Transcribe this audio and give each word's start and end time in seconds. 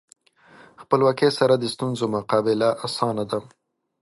خپلواکۍ 0.81 1.29
سره 1.39 1.53
د 1.57 1.65
ستونزو 1.73 2.05
مقابله 2.15 2.69
اسانه 2.85 3.23
ده. 3.31 3.39